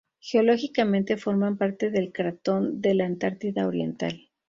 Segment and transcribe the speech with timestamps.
[0.19, 4.31] Geológicamente forman parte del Cratón de la Antártida Oriental.